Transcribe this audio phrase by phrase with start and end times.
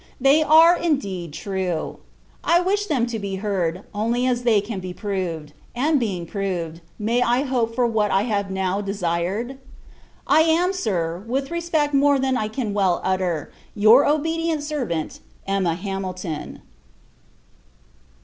[0.19, 1.99] They are, indeed, true.
[2.43, 6.81] I wish them to be heard, only as they can be proved; and, being proved,
[6.97, 9.59] may I hope for what I have now desired?
[10.25, 15.75] I am, Sir, with respect more than I can well utter, your obedient servant, EMMA
[15.75, 16.63] HAMILTON.